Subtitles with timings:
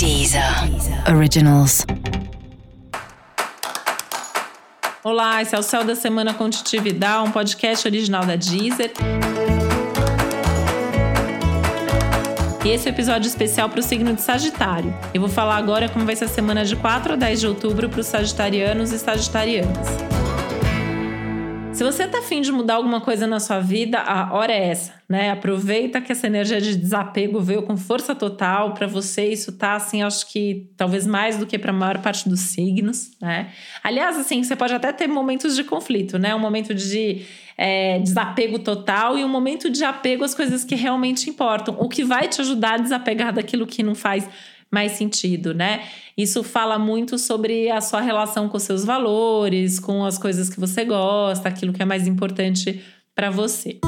[0.00, 0.42] Deezer
[1.14, 1.84] Originals.
[5.04, 8.92] Olá, esse é o Céu da Semana com Titividade, um podcast original da Deezer.
[12.64, 14.98] E esse é o um episódio especial para o signo de Sagitário.
[15.12, 17.90] Eu vou falar agora como vai ser a semana de 4 a 10 de outubro
[17.90, 19.86] para os sagitarianos e sagitarianas.
[21.80, 24.92] Se você tá afim de mudar alguma coisa na sua vida, a hora é essa,
[25.08, 25.30] né?
[25.30, 29.28] Aproveita que essa energia de desapego veio com força total para você.
[29.28, 33.12] Isso tá assim, acho que talvez mais do que para a maior parte dos signos,
[33.18, 33.50] né?
[33.82, 36.34] Aliás, assim, você pode até ter momentos de conflito, né?
[36.34, 37.22] Um momento de
[37.56, 41.74] é, desapego total e um momento de apego às coisas que realmente importam.
[41.80, 44.28] O que vai te ajudar a desapegar daquilo que não faz
[44.70, 45.88] mais sentido, né?
[46.16, 50.84] Isso fala muito sobre a sua relação com seus valores, com as coisas que você
[50.84, 52.82] gosta, aquilo que é mais importante
[53.14, 53.80] para você.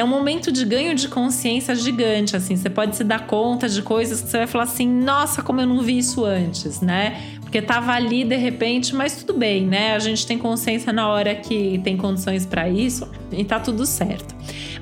[0.00, 3.82] É um momento de ganho de consciência gigante, assim, você pode se dar conta de
[3.82, 7.22] coisas que você vai falar assim, nossa, como eu não vi isso antes, né?
[7.42, 9.94] Porque tava ali de repente, mas tudo bem, né?
[9.94, 14.34] A gente tem consciência na hora que tem condições para isso e tá tudo certo.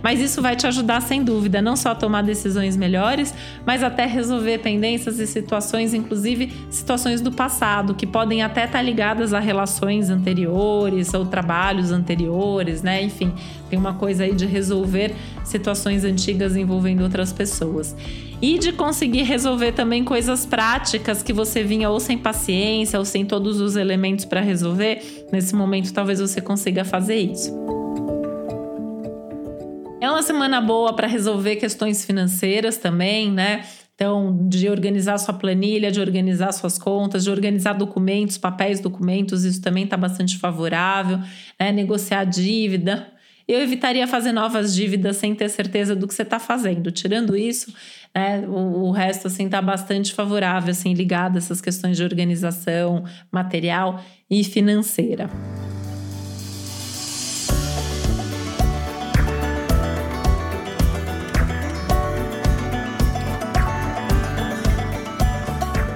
[0.02, 3.34] Mas isso vai te ajudar sem dúvida, não só a tomar decisões melhores,
[3.66, 8.82] mas até resolver pendências e situações, inclusive situações do passado, que podem até estar tá
[8.82, 13.02] ligadas a relações anteriores ou trabalhos anteriores, né?
[13.02, 13.32] Enfim,
[13.68, 17.94] tem uma coisa aí de resolver situações antigas envolvendo outras pessoas.
[18.40, 23.24] E de conseguir resolver também coisas práticas que você vinha ou sem paciência ou sem
[23.24, 25.26] todos os elementos para resolver.
[25.32, 27.67] Nesse momento, talvez você consiga fazer isso.
[30.28, 33.64] Semana boa para resolver questões financeiras também, né?
[33.94, 39.62] Então, de organizar sua planilha, de organizar suas contas, de organizar documentos, papéis, documentos, isso
[39.62, 41.18] também está bastante favorável.
[41.58, 41.72] Né?
[41.72, 43.10] Negociar dívida.
[43.48, 46.92] Eu evitaria fazer novas dívidas sem ter certeza do que você está fazendo.
[46.92, 47.72] Tirando isso,
[48.14, 53.02] né, o, o, resto assim está bastante favorável, assim, ligado a essas questões de organização
[53.32, 55.30] material e financeira.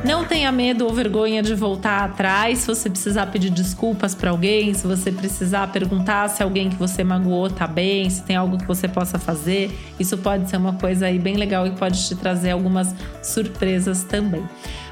[0.05, 4.75] Não tenha medo ou vergonha de voltar atrás se você precisar pedir desculpas para alguém,
[4.75, 8.67] se você precisar perguntar se alguém que você magoou tá bem, se tem algo que
[8.67, 9.71] você possa fazer.
[10.01, 12.93] Isso pode ser uma coisa aí bem legal e pode te trazer algumas
[13.23, 14.43] surpresas também.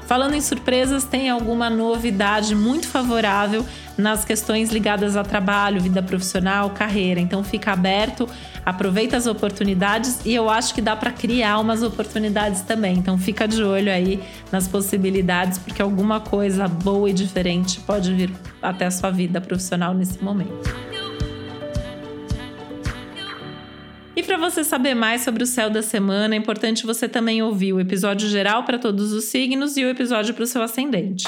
[0.07, 3.65] Falando em surpresas, tem alguma novidade muito favorável
[4.01, 7.19] nas questões ligadas a trabalho, vida profissional, carreira.
[7.19, 8.27] Então fica aberto,
[8.65, 12.97] aproveita as oportunidades e eu acho que dá para criar umas oportunidades também.
[12.97, 18.31] Então fica de olho aí nas possibilidades, porque alguma coisa boa e diferente pode vir
[18.61, 20.91] até a sua vida profissional nesse momento.
[24.15, 27.73] E para você saber mais sobre o céu da semana, é importante você também ouvir
[27.73, 31.27] o episódio geral para todos os signos e o episódio para o seu ascendente.